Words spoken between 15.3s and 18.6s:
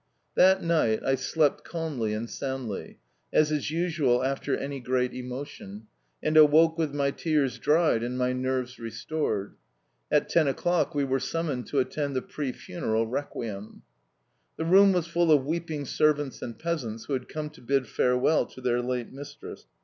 of weeping servants and peasants who had come to bid farewell to